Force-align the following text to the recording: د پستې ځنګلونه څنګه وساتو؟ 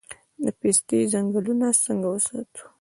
د 0.43 0.45
پستې 0.59 0.97
ځنګلونه 1.13 1.67
څنګه 1.83 2.07
وساتو؟ 2.11 2.61